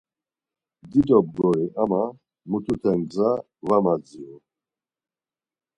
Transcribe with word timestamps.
Dido 0.89 1.17
bgori 1.25 1.65
ama 1.81 2.01
mututen 2.49 2.99
gza 3.09 3.29
var 3.67 3.79
madziru. 3.85 4.37